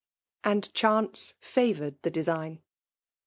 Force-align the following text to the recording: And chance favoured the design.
And 0.43 0.73
chance 0.73 1.35
favoured 1.41 2.01
the 2.01 2.09
design. 2.09 2.63